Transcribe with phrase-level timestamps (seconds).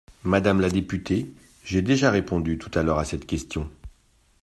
[0.23, 1.31] Madame la députée,
[1.63, 3.69] j’ai déjà répondu tout à l’heure à cette question.